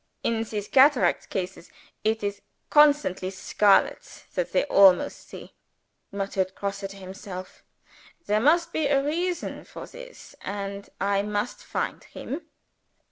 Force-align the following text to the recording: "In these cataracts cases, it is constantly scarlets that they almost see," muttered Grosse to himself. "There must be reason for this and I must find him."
"In 0.23 0.41
these 0.41 0.67
cataracts 0.67 1.27
cases, 1.27 1.69
it 2.03 2.23
is 2.23 2.41
constantly 2.71 3.29
scarlets 3.29 4.23
that 4.33 4.51
they 4.51 4.63
almost 4.65 5.27
see," 5.29 5.53
muttered 6.11 6.55
Grosse 6.55 6.79
to 6.79 6.97
himself. 6.97 7.61
"There 8.25 8.39
must 8.41 8.73
be 8.73 8.91
reason 8.91 9.63
for 9.63 9.85
this 9.85 10.33
and 10.41 10.89
I 10.99 11.21
must 11.21 11.63
find 11.63 12.03
him." 12.03 12.47